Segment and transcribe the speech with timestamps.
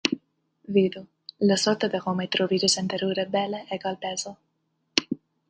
[0.77, 1.01] Vidu,
[1.49, 4.35] la sorto de la homoj troviĝas en terure bela egalpezo.